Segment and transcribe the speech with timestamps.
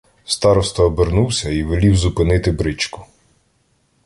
[0.25, 3.05] Староста обернувся і велів зупинити бричку.